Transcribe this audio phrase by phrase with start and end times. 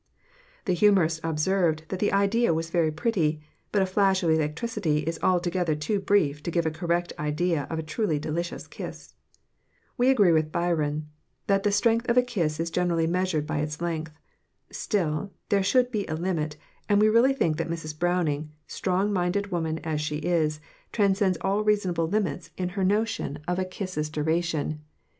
[0.65, 3.39] The humorist observed that the idea was very pretty,
[3.71, 7.77] "but a flash of electricity is altogether too brief to give a correct idea of
[7.77, 9.13] a truly delicious kiss."
[9.99, 11.07] We agree with Byron
[11.45, 14.13] that the strength of a kiss is generally measured by its length.
[14.71, 16.57] Still, there should be a limit,
[16.89, 17.99] and we really think that Mrs.
[17.99, 20.59] Browning, strong minded woman as she is,
[20.91, 24.81] transcends all reasonable limits in her notions of a kiss's duration.